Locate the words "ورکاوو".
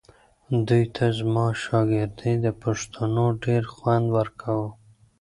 4.17-4.67